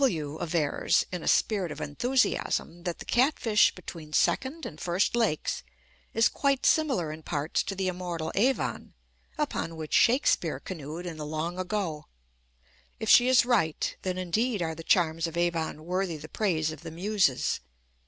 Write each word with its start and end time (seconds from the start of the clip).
W 0.01 0.39
avers, 0.41 1.05
in 1.11 1.21
a 1.21 1.27
spirit 1.27 1.71
of 1.71 1.79
enthusiasm, 1.79 2.81
that 2.85 2.97
the 2.97 3.05
Catfish 3.05 3.71
between 3.75 4.13
Second 4.13 4.65
and 4.65 4.81
First 4.81 5.15
Lakes 5.15 5.61
is 6.11 6.27
quite 6.27 6.65
similar 6.65 7.11
in 7.11 7.21
parts 7.21 7.61
to 7.61 7.75
the 7.75 7.87
immortal 7.87 8.31
Avon, 8.33 8.95
upon 9.37 9.75
which 9.75 9.93
Shakespeare 9.93 10.59
canoed 10.59 11.05
in 11.05 11.17
the 11.17 11.25
long 11.27 11.59
ago. 11.59 12.07
If 12.99 13.09
she 13.09 13.27
is 13.27 13.45
right, 13.45 13.95
then 14.01 14.17
indeed 14.17 14.59
are 14.63 14.73
the 14.73 14.81
charms 14.81 15.27
of 15.27 15.37
Avon 15.37 15.85
worthy 15.85 16.17
the 16.17 16.27
praise 16.27 16.71
of 16.71 16.81
the 16.81 16.89
Muses. 16.89 17.59